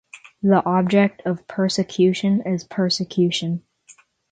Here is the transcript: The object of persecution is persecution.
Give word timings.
The 0.41 0.65
object 0.65 1.21
of 1.27 1.47
persecution 1.47 2.41
is 2.47 2.63
persecution. 2.63 3.61